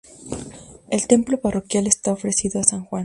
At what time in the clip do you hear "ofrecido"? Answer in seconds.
2.11-2.59